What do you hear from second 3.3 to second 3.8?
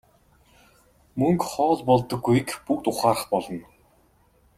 болно.